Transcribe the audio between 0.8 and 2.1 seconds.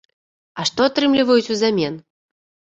атрымліваюць узамен?